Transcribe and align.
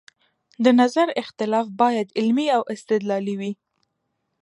د 0.63 0.65
نظر 0.81 1.07
اختلاف 1.21 1.67
باید 1.81 2.07
علمي 2.19 2.47
او 2.55 2.61
استدلالي 2.73 3.35
وي 3.39 3.51